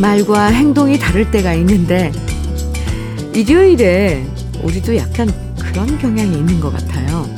[0.00, 2.10] 말과 행동이 다를 때가 있는데
[3.34, 4.26] 일요일에
[4.62, 7.28] 우리도 약간 그런 경향이 있는 것 같아요.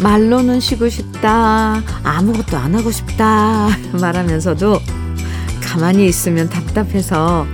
[0.00, 3.68] 말로는 쉬고 싶다, 아무것도 안 하고 싶다
[3.98, 4.78] 말하면서도
[5.62, 7.46] 가만히 있으면 답답해서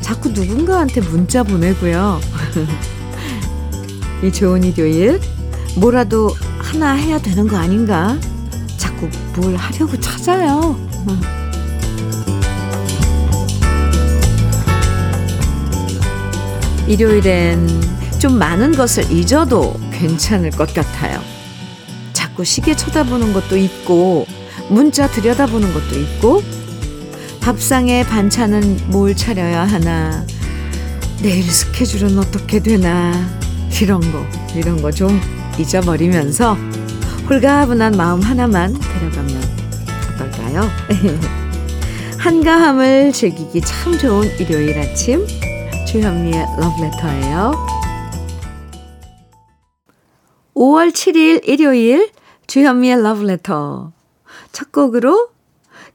[0.00, 2.20] 자꾸 누군가한테 문자 보내고요.
[4.22, 5.20] 이 좋은 일요일,
[5.76, 8.16] 뭐라도 하나 해야 되는 거 아닌가?
[8.76, 10.78] 자꾸 뭘 하려고 찾아요.
[16.86, 17.68] 일요일엔
[18.18, 21.20] 좀 많은 것을 잊어도 괜찮을 것 같아요.
[22.12, 24.26] 자꾸 시계 쳐다보는 것도 있고,
[24.68, 26.42] 문자 들여다보는 것도 있고,
[27.40, 30.24] 밥상에 반찬은 뭘 차려야 하나,
[31.22, 33.12] 내일 스케줄은 어떻게 되나,
[33.80, 35.20] 이런 거, 이런 거 좀
[35.58, 36.56] 잊어버리면서
[37.28, 39.42] 홀가분한 마음 하나만 데려가면
[40.14, 40.70] 어떨까요?
[42.18, 45.26] 한가함을 즐기기 참 좋은 일요일 아침.
[45.94, 47.52] 주현미의 러브레터예요.
[50.56, 52.10] 5월 7일 일요일
[52.48, 53.92] 주현미의 러브레터.
[54.50, 55.28] 첫 곡으로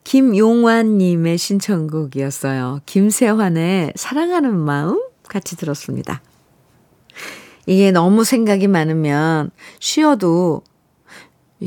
[0.05, 2.80] 김용환님의 신청곡이었어요.
[2.86, 6.22] 김세환의 사랑하는 마음 같이 들었습니다.
[7.66, 10.64] 이게 너무 생각이 많으면 쉬어도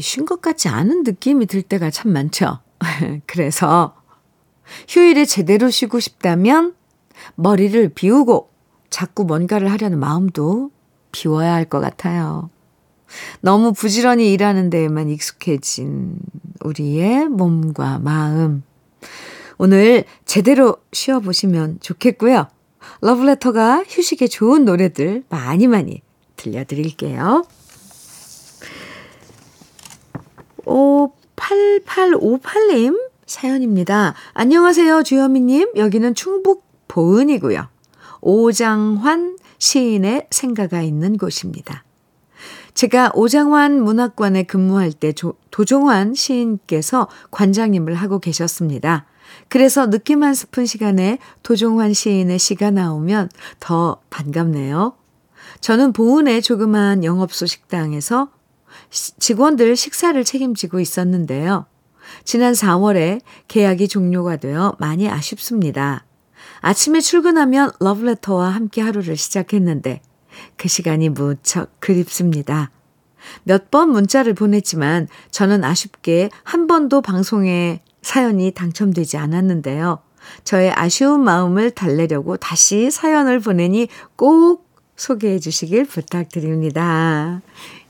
[0.01, 2.61] 쉰 것 같지 않은 느낌이 들 때가 참 많죠.
[3.27, 3.95] 그래서
[4.89, 6.77] 휴일에 제대로 쉬고 싶다면
[7.35, 8.51] 머리를 비우고
[8.91, 10.71] 자꾸 뭔가를 하려는 마음도
[11.13, 12.51] 비워야 할 것 같아요.
[13.41, 16.19] 너무 부지런히 일하는 데에만 익숙해진
[16.65, 18.63] 우리의 몸과 마음.
[19.59, 22.49] 오늘 제대로 쉬어보시면 좋겠고요.
[23.01, 26.01] 러브레터가 휴식에 좋은 노래들 많이 많이
[26.37, 27.45] 들려드릴게요.
[30.65, 34.15] 5858님 사연입니다.
[34.35, 35.73] 안녕하세요, 주현미님.
[35.77, 37.69] 여기는 충북 보은이고요.
[38.21, 41.85] 오장환 시인의 생가가 있는 곳입니다.
[42.75, 49.07] 제가 오장환 문학관에 근무할 때 조, 도종환 시인께서 관장님을 하고 계셨습니다.
[49.49, 54.95] 그래서 느낌 한 스푼 시간에 도종환 시인의 시가 나오면 더 반갑네요.
[55.61, 58.31] 저는 보은의 조그만 영업소 식당에서
[58.91, 61.65] 직원들 식사를 책임지고 있었는데요.
[62.25, 66.05] 지난 4월에 계약이 종료가 되어 많이 아쉽습니다.
[66.63, 70.01] 아침에 출근하면 러브레터와 함께 하루를 시작했는데
[70.57, 72.71] 그 시간이 무척 그립습니다.
[73.45, 80.01] 몇 번 문자를 보냈지만 저는 아쉽게 한 번도 방송에 사연이 당첨되지 않았는데요.
[80.45, 87.43] 저의 아쉬운 마음을 달래려고 다시 사연을 보내니 꼭 소개해 주시길 부탁드립니다.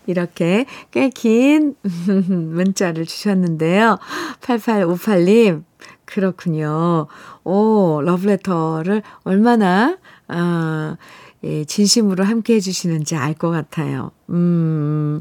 [0.07, 1.75] 이렇게 꽤 긴
[2.29, 3.99] 문자를 주셨는데요.
[4.41, 5.63] 8858님,
[6.13, 7.07] 그렇군요.
[7.45, 9.97] 오, 러브레터를 얼마나,
[10.29, 10.97] 아,
[11.45, 14.11] 예, 진심으로 함께 해주시는지 알 것 같아요.
[14.31, 15.21] 음,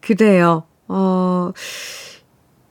[0.00, 0.64] 그래요.
[0.88, 1.52] 어,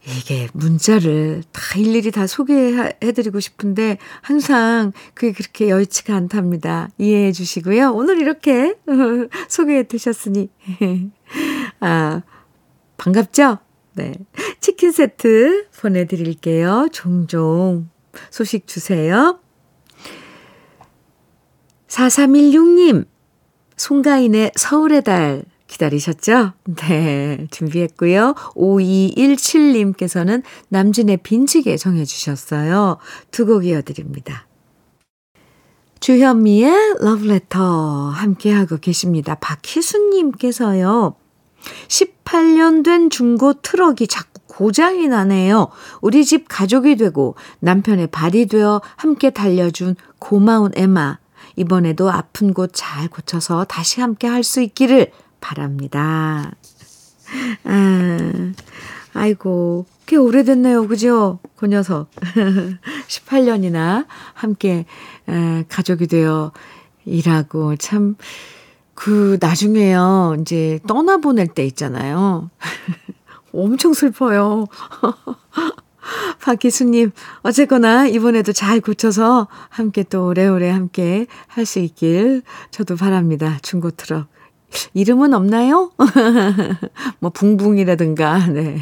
[0.06, 6.90] 이게 문자를 다 일일이 다 소개해드리고 싶은데 항상 그게 그렇게 여의치가 않답니다.
[6.98, 7.94] 이해해 주시고요.
[7.94, 8.76] 오늘 이렇게
[9.48, 10.50] 소개해 드셨으니
[11.80, 12.22] 아
[12.98, 13.60] 반갑죠?
[13.94, 14.14] 네.
[14.64, 16.88] 치킨 세트 보내드릴게요.
[16.94, 17.90] 종종
[18.32, 19.38] 소식 주세요.
[21.90, 23.06] 4316님,
[23.76, 26.54] 송가인의 서울의 달 기다리셨죠?
[26.78, 28.36] 네, 준비했고요.
[28.56, 33.00] 5217님께서는 남진의 빈 지게 정해주셨어요.
[33.32, 34.48] 두 곡 이어드립니다.
[36.00, 39.36] 주현미의 러브레터 함께하고 계십니다.
[39.36, 41.16] 박희수님께서요.
[41.88, 45.70] 18년 된 중고 트럭이 자꾸 고장이 나네요.
[46.02, 51.18] 우리 집 가족이 되고 남편의 발이 되어 함께 달려준 고마운 애마.
[51.56, 55.12] 이번에도 아픈 곳 잘 고쳐서 다시 함께 할 수 있기를
[55.42, 56.52] 바랍니다.
[57.64, 58.54] 아,
[59.14, 60.88] 아이고, 꽤 오래됐네요.
[60.88, 61.40] 그죠?
[61.56, 62.10] 그 녀석.
[63.08, 64.86] 18년이나 함께
[65.28, 66.52] 에, 가족이 되어
[67.06, 68.16] 일하고 참,
[68.94, 70.38] 그, 나중에요.
[70.42, 72.50] 이제 떠나보낼 때 있잖아요.
[73.54, 74.68] 엄청 슬퍼요.
[76.42, 77.12] 박기수님,
[77.44, 82.42] 어쨌거나 이번에도 잘 고쳐서 함께 또 오래오래 함께 할 수 있길
[82.72, 83.58] 저도 바랍니다.
[83.62, 84.28] 중고 트럭.
[84.94, 85.92] 이름은 없나요?
[87.20, 88.80] 뭐, 붕붕이라든가, 네.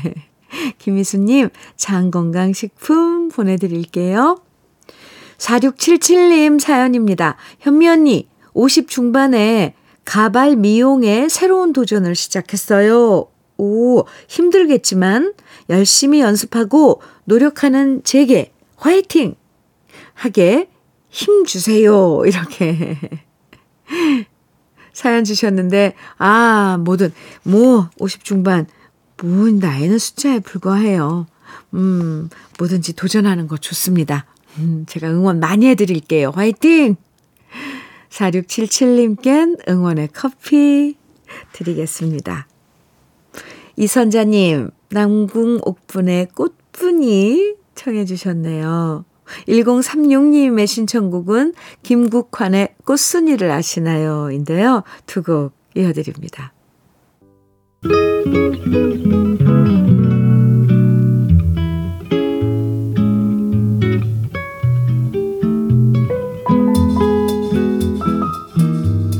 [0.79, 4.39] 김희수님, 장건강식품 보내드릴게요.
[5.37, 7.35] 4677님 사연입니다.
[7.59, 9.75] 현미 언니, 50 중반에
[10.05, 13.30] 가발 미용에 새로운 도전을 시작했어요.
[13.61, 15.35] 오, 힘들겠지만
[15.69, 19.35] 열심히 연습하고 노력하는 제게 화이팅!
[20.15, 20.67] 하게
[21.09, 22.21] 힘 주세요.
[22.25, 22.97] 이렇게
[24.93, 27.13] 사연 주셨는데, 아, 뭐든,
[27.43, 28.65] 뭐, 50 중반,
[29.21, 31.27] 뭐, 나이는 숫자에 불과해요.
[31.75, 34.25] 음, 뭐든지 도전하는 거 좋습니다.
[34.57, 36.31] 음, 제가 응원 많이 해드릴게요.
[36.33, 36.95] 화이팅!
[38.09, 40.97] 4677님껜 응원의 커피
[41.53, 42.47] 드리겠습니다.
[43.77, 49.05] 이선자님, 남궁 옥분의 꽃분이 청해 주셨네요.
[49.47, 51.53] 1036님의 신청곡은
[51.83, 54.29] 김국환의 꽃순이를 아시나요?
[54.31, 54.83] 인데요.
[55.05, 56.53] 두 곡 이어드립니다.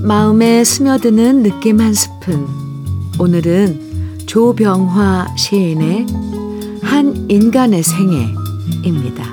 [0.04, 2.46] 마음에 스며드는 느낌 한 스푼.
[3.20, 3.91] 오늘은
[4.32, 6.06] 조병화 시인의
[6.82, 9.26] 한 인간의 생애입니다.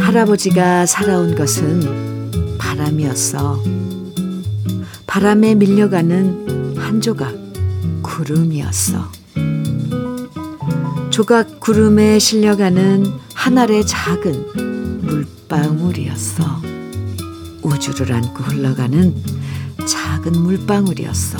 [0.00, 3.62] 할아버지가 살아온 것은 바람이었어.
[5.06, 7.32] 바람에 밀려가는 한 조각
[8.02, 9.12] 구름이었어.
[11.10, 16.79] 조각 구름에 실려가는 하늘의 작은 물방울이었어.
[17.72, 19.14] 우주를 안고 흘러가는
[19.86, 21.38] 작은 물방울이었어.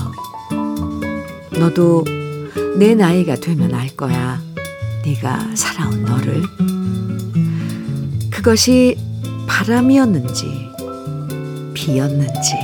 [1.59, 2.05] 너도
[2.77, 4.41] 내 나이가 되면 알 거야.
[5.05, 6.43] 네가 살아온 너를.
[8.31, 8.97] 그것이
[9.47, 10.69] 바람이었는지
[11.75, 12.55] 비였는지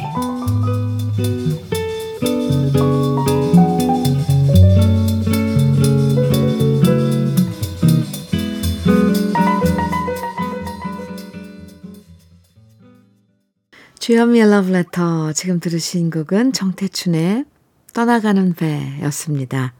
[14.07, 17.45] 주현미의 러브레터 지금 들으신 곡은 정태춘의
[17.93, 19.75] 떠나가는 배였습니다.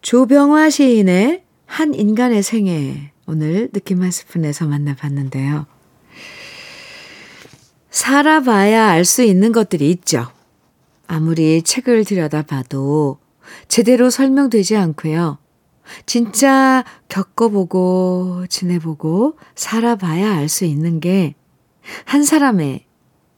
[0.00, 5.66] 조병화 시인의 한 인간의 생애 오늘 느낌 한 스푼에서 만나봤는데요.
[7.90, 10.28] 살아봐야 알 수 있는 것들이 있죠.
[11.08, 13.18] 아무리 책을 들여다봐도
[13.66, 15.38] 제대로 설명되지 않고요.
[16.06, 21.34] 진짜 겪어보고 지내보고 살아봐야 알 수 있는 게
[22.04, 22.83] 한 사람의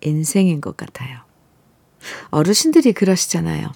[0.07, 1.21] 인생인 것 같아요.
[2.31, 3.73] 어르신들이 그러시잖아요.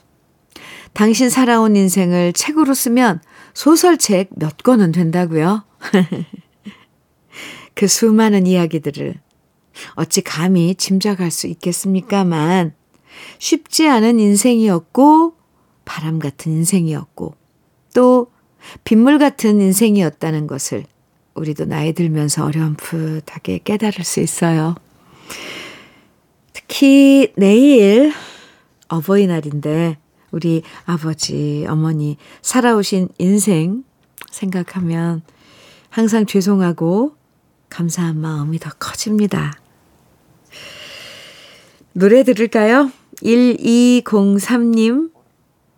[0.93, 3.21] 당신 살아온 인생을 책으로 쓰면
[3.55, 5.65] 소설책 몇 권은 된다고요?
[7.75, 9.15] 그 수많은 이야기들을
[9.94, 12.75] 어찌 감히 짐작할 수 있겠습니까만
[13.38, 15.35] 쉽지 않은 인생이었고
[15.85, 17.35] 바람 같은 인생이었고
[17.94, 18.31] 또
[18.85, 20.85] 빗물 같은 인생이었다는 것을
[21.35, 24.75] 우리도 나이 들면서 어렴풋하게 깨달을 수 있어요.
[26.70, 28.12] 특히 내일
[28.87, 29.99] 어버이날인데
[30.31, 33.82] 우리 아버지, 어머니 살아오신 인생
[34.31, 35.22] 생각하면
[35.88, 37.17] 항상 죄송하고
[37.70, 39.52] 감사한 마음이 더 커집니다.
[41.93, 42.93] 노래 들을까요?
[43.17, 45.10] 1203님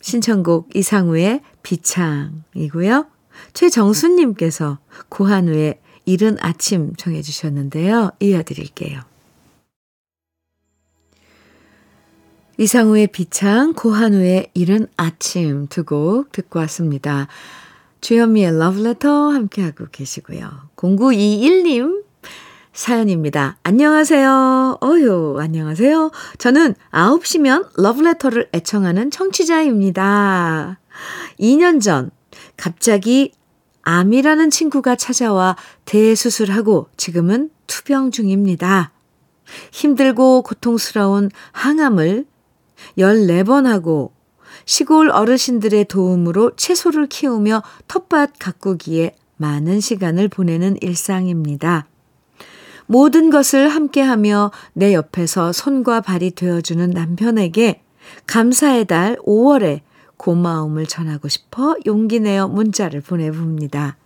[0.02, 3.06] 신청곡 이상우의 비창이고요.
[3.54, 8.10] 최정수님께서 고한우의 이른 아침 정해 주셨는데요.
[8.20, 9.11] 이어드릴게요.
[12.58, 17.26] 이상우의 비창, 고한우의 이른 아침 두 곡 듣고 왔습니다.
[18.02, 20.50] 주현미의 러브레터 함께하고 계시고요.
[20.76, 22.04] 0921님
[22.72, 23.56] 사연입니다.
[23.62, 24.78] 안녕하세요.
[24.80, 26.10] 어휴, 안녕하세요.
[26.38, 30.78] 저는 9시면 러브레터를 애청하는 청취자입니다.
[31.40, 32.10] 2년 전
[32.56, 33.32] 갑자기
[33.82, 38.92] 암이라는 친구가 찾아와 대수술하고 지금은 투병 중입니다.
[39.72, 42.26] 힘들고 고통스러운 항암을
[42.98, 44.12] 14번 하고
[44.64, 51.86] 시골 어르신들의 도움으로 채소를 키우며 텃밭 가꾸기에 많은 시간을 보내는 일상입니다.
[52.86, 57.82] 모든 것을 함께하며 내 옆에서 손과 발이 되어주는 남편에게
[58.26, 59.80] 감사의 달 5월에
[60.16, 63.96] 고마움을 전하고 싶어 용기 내어 문자를 보내봅니다.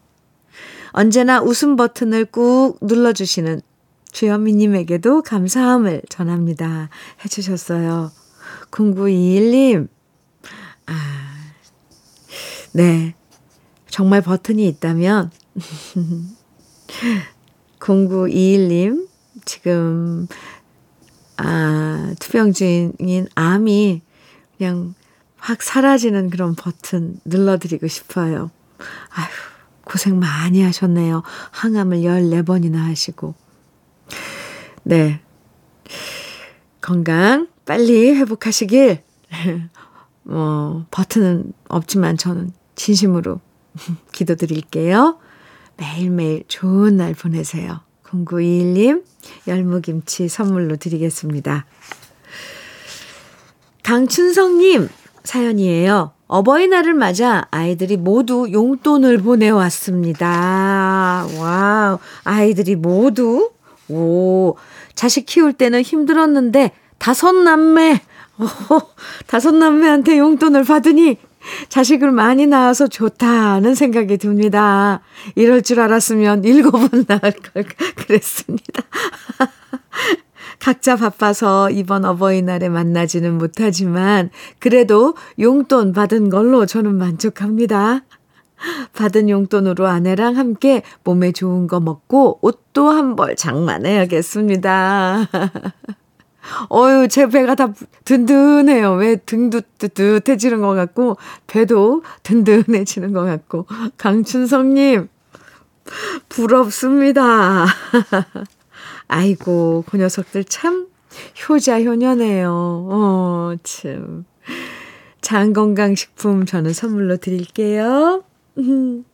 [0.93, 3.61] 언제나 웃음 버튼을 꾹 눌러주시는
[4.13, 6.89] 주현미님에게도 감사함을 전합니다.
[7.23, 8.11] 해주셨어요.
[8.77, 9.89] 0921님,
[10.87, 10.93] 아,
[12.73, 13.15] 네.
[13.89, 15.31] 정말 버튼이 있다면,
[17.81, 19.09] 0921님,
[19.47, 20.29] 지금,
[21.39, 24.03] 아, 투병 중인 암이
[24.59, 24.95] 그냥
[25.39, 28.51] 확 사라지는 그런 버튼 눌러드리고 싶어요.
[29.15, 29.29] 아휴,
[29.85, 31.23] 고생 많이 하셨네요.
[31.53, 33.35] 항암을 14번이나 하시고.
[34.83, 35.21] 네.
[36.81, 39.03] 건강 빨리 회복하시길
[40.27, 43.41] 어, 버튼은 없지만 저는 진심으로
[44.13, 45.19] 기도드릴게요.
[45.77, 47.81] 매일매일 좋은 날 보내세요.
[48.05, 49.05] 0921님,
[49.47, 51.67] 열무김치 선물로 드리겠습니다.
[53.83, 54.89] 강춘성님,
[55.25, 56.13] 사연이에요.
[56.29, 60.27] 어버이날을 맞아 아이들이 모두 용돈을 보내왔습니다.
[61.39, 63.51] Wow, 아이들이 모두?
[63.89, 64.57] 오,
[64.95, 68.01] 자식 키울 때는 힘들었는데, 다섯 남매,
[68.39, 68.47] 오,
[69.27, 71.19] 다섯 남매한테 용돈을 받으니
[71.69, 75.01] 자식을 많이 낳아서 좋다는 생각이 듭니다.
[75.37, 78.83] 이럴 줄 알았으면 일곱은 낳을 걸 그랬습니다.
[80.59, 88.03] 각자 바빠서 이번 어버이날에 만나지는 못하지만 그래도 용돈 받은 걸로 저는 만족합니다.
[88.95, 95.29] 받은 용돈으로 아내랑 함께 몸에 좋은 거 먹고 옷도 한 벌 장만해야겠습니다.
[96.73, 97.73] 어유, 제 배가 다
[98.05, 98.95] 든든해요.
[98.95, 103.67] 왜 등도 뜨뜻해지는 것 같고, 배도 든든해지는 것 같고.
[103.97, 105.09] 강춘성님,
[106.29, 107.67] 부럽습니다.
[109.09, 110.87] 아이고, 그 녀석들 참
[111.49, 112.51] 효자 효녀네요.
[112.51, 114.25] 어, 참.
[115.21, 118.23] 장건강식품 저는 선물로 드릴게요.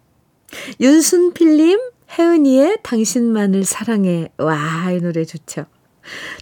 [0.80, 1.80] 윤순필님,
[2.18, 4.30] 혜은이의 당신만을 사랑해.
[4.36, 5.64] 와, 이 노래 좋죠.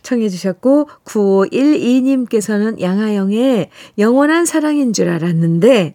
[0.02, 5.94] 청해 주셨고 9512님께서는 양하영의 영원한 사랑인 줄 알았는데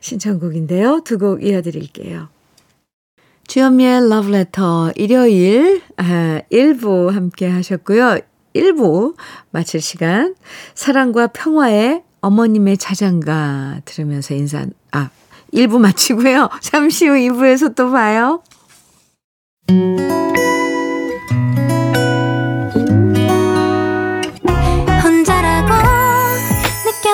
[0.00, 1.00] 신청곡인데요.
[1.04, 2.28] 두 곡 이어드릴게요.
[3.46, 8.18] 주현미의 러브레터 일요일 아, 1부 함께 하셨고요.
[8.54, 9.14] 1부
[9.50, 10.34] 마칠 시간
[10.74, 15.10] 사랑과 평화의 어머님의 자장가 들으면서 인사 아
[15.52, 16.50] 1부 마치고요.
[16.60, 18.42] 잠시 후 2부에서 또 봐요.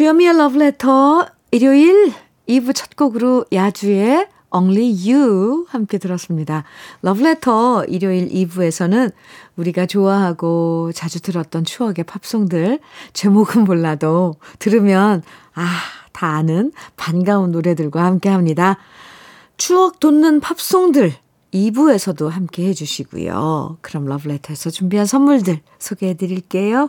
[0.00, 2.10] 주현미의 Letter 일요일
[2.48, 6.64] 2부 첫 곡으로 야주의 Only You 함께 들었습니다.
[7.04, 9.12] Letter 일요일 2부에서는
[9.56, 12.80] 우리가 좋아하고 자주 들었던 추억의 팝송들
[13.12, 15.66] 제목은 몰라도 들으면 아,
[16.12, 18.78] 다 아는 반가운 노래들과 함께 합니다.
[19.58, 21.12] 추억 돋는 팝송들
[21.52, 23.76] 2부에서도 함께 해주시고요.
[23.82, 26.88] 그럼 러브레터에서 준비한 선물들 소개해 드릴게요.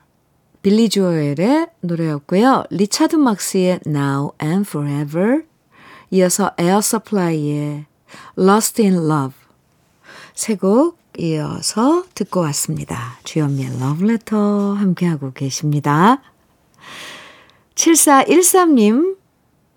[0.61, 2.65] 빌리 조엘의 노래였고요.
[2.69, 5.41] 리차드 막스의 Now and Forever
[6.11, 7.85] 이어서 에어 서플라이의
[8.37, 9.33] Lost in Love
[10.35, 13.17] 세 곡 이어서 듣고 왔습니다.
[13.23, 16.21] 주현미의 러브레터 함께하고 계십니다.
[17.75, 19.17] 7413님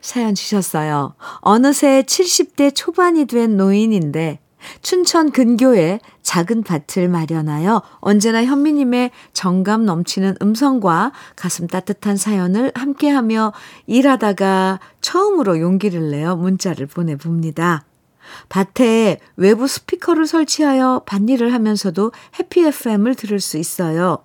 [0.00, 1.14] 사연 주셨어요.
[1.40, 4.38] 어느새 70대 초반이 된 노인인데
[4.82, 13.52] 춘천 근교에 작은 밭을 마련하여 언제나 현미님의 정감 넘치는 음성과 가슴 따뜻한 사연을 함께하며
[13.86, 17.84] 일하다가 처음으로 용기를 내어 문자를 보내봅니다.
[18.48, 24.24] 밭에 외부 스피커를 설치하여 밭일을 하면서도 해피 FM을 들을 수 있어요.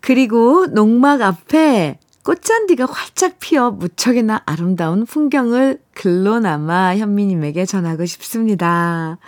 [0.00, 9.18] 그리고 농막 앞에 꽃잔디가 활짝 피어 무척이나 아름다운 풍경을 글로나마 현미님에게 전하고 싶습니다.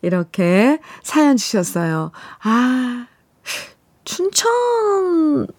[0.00, 2.12] 이렇게 사연 주셨어요.
[2.42, 3.08] 아,
[4.04, 5.50] 춘천도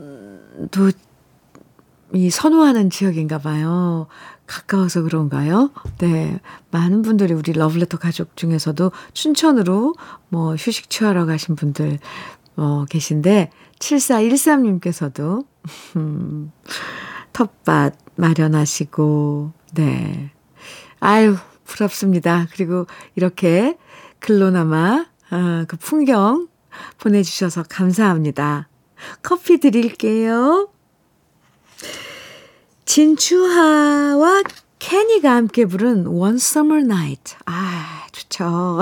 [2.15, 4.07] 이 선호하는 지역인가 봐요.
[4.47, 5.69] 가까워서 그런가요?
[5.99, 6.39] 네.
[6.71, 9.93] 많은 분들이 우리 러블레터 가족 중에서도 춘천으로
[10.29, 11.99] 뭐 휴식 취하러 가신 분들
[12.55, 15.43] 어, 계신데 7413님께서도 음,
[17.33, 20.31] 텃밭 마련하시고, 네.
[20.99, 22.47] 아유, 부럽습니다.
[22.53, 23.77] 그리고 이렇게
[24.19, 26.47] 글로나마, 아, 그 풍경
[26.97, 28.67] 보내주셔서 감사합니다.
[29.21, 30.69] 커피 드릴게요.
[32.85, 34.43] 진추하와
[34.79, 37.35] 케니가 함께 부른 One Summer Night.
[37.45, 38.79] 아, 좋죠.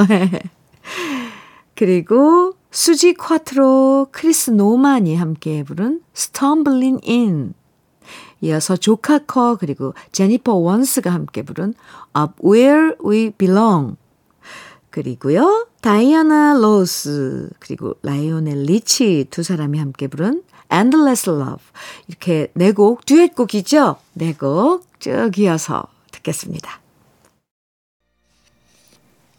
[1.76, 7.54] 그리고 수지 콰트로, 크리스 노만이 함께 부른 Stumbling In.
[8.42, 11.74] 이어서 조 카커 그리고 제니퍼 원스가 함께 부른
[12.18, 13.96] Up Where We Belong.
[14.90, 15.68] 그리고요.
[15.80, 21.64] 다이아나 로스 그리고 라이오넬 리치 두 사람이 함께 부른 Endless Love.
[22.10, 23.96] 이렇게 네 곡, 듀엣곡이죠?
[24.14, 26.82] 네 곡 쭉 이어서 듣겠습니다.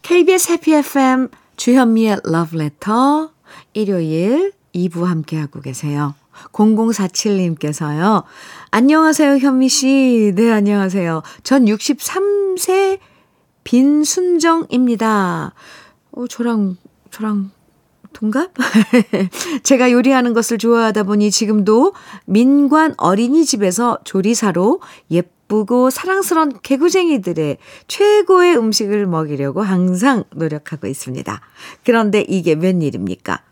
[0.00, 3.28] KBS 해피 FM 주현미의 Love Letter
[3.74, 6.14] 일요일 2부 함께하고 계세요.
[6.52, 8.24] 0047님께서요.
[8.70, 10.32] 안녕하세요, 현미 씨.
[10.34, 11.22] 네, 안녕하세요.
[11.42, 12.98] 전 63세
[13.64, 15.54] 빈순정입니다.
[16.12, 16.76] 어, 저랑,
[17.10, 17.50] 저랑
[18.12, 18.52] 동갑?
[19.62, 21.92] 제가 요리하는 것을 좋아하다 보니 지금도
[22.26, 24.80] 민관 어린이집에서 조리사로
[25.12, 31.40] 예 쁘고 사랑스러운 개구쟁이들의 최고의 음식을 먹이려고 항상 노력하고 있습니다.
[31.84, 33.42] 그런데 이게 웬일입니까?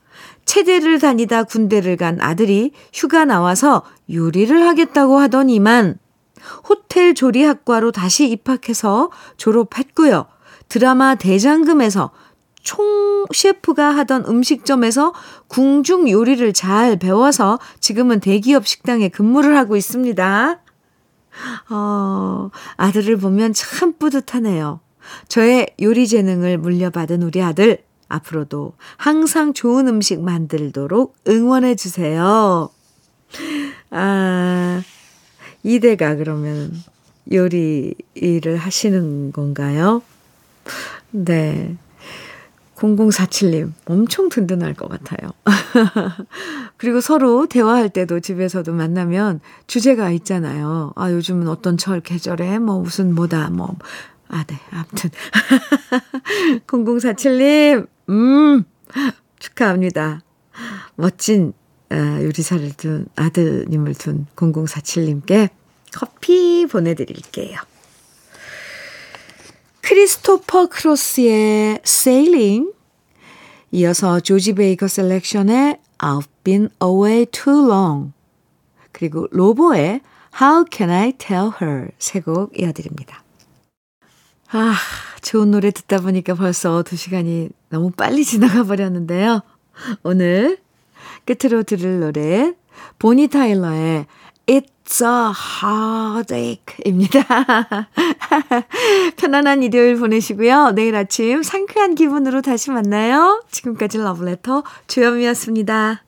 [0.45, 5.99] 체대를 다니다 군대를 간 아들이 휴가 나와서 요리를 하겠다고 하더니만
[6.69, 10.27] 호텔 조리학과로 다시 입학해서 졸업했고요.
[10.69, 12.11] 드라마 대장금에서
[12.63, 15.13] 총 셰프가 하던 음식점에서
[15.49, 20.63] 궁중 요리를 잘 배워서 지금은 대기업 식당에 근무를 하고 있습니다.
[21.70, 24.81] 어, 아들을 보면 참 뿌듯하네요.
[25.29, 32.70] 저의 요리 재능을 물려받은 우리 아들, 앞으로도 항상 좋은 음식 만들도록 응원해 주세요.
[33.90, 34.83] 아,
[35.62, 36.73] 이대가 그러면
[37.33, 40.03] 요리 일을 하시는 건가요?
[41.11, 41.77] 네.
[42.77, 45.31] 0047님, 엄청 든든할 것 같아요.
[46.77, 50.93] 그리고 서로 대화할 때도 집에서도 만나면 주제가 있잖아요.
[50.97, 53.77] 아, 요즘은 어떤 철 계절에 뭐 무슨 뭐다, 뭐.
[54.29, 54.59] 아, 네.
[54.71, 55.11] 아무튼.
[56.67, 58.65] 0047님, 음,
[59.39, 60.23] 축하합니다.
[60.97, 61.53] 멋진
[61.91, 65.51] 아, 요리사를 둔 아드님을 둔 0047님께
[65.93, 67.59] 커피 보내드릴게요.
[69.88, 72.73] 크리스토퍼 크로스의 Sailing
[73.70, 78.12] 이어서 조지 베이커 셀렉션의 I've been away too long
[78.92, 80.01] 그리고 로보의
[80.40, 83.23] How can I tell her 세 곡 이어드립니다.
[84.53, 84.75] 아,
[85.20, 89.42] 좋은 노래 듣다 보니까 벌써 두 시간이 너무 빨리 지나가 버렸는데요.
[90.03, 90.59] 오늘
[91.27, 92.55] 끝으로 들을 노래
[92.99, 94.07] 보니 타일러의
[94.47, 97.25] It's a heartache입니다.
[99.17, 100.73] 편안한 일요일 보내시고요.
[100.73, 103.43] 내일 아침 상쾌한 기분으로 다시 만나요.
[103.51, 106.05] 지금까지 러브레터 주현미였습니다.